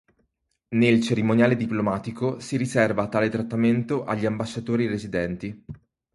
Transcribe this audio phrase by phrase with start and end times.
[0.69, 5.63] Nel cerimoniale diplomatico, si riserva tale trattamento agli ambasciatori residenti.